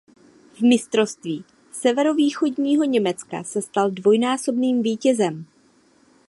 V 0.53 0.61
mistrovství 0.61 1.43
Severovýchodního 1.71 2.83
Německa 2.83 3.43
se 3.43 3.61
stal 3.61 3.91
dvojnásobným 3.91 4.81
vítězem. 4.83 5.45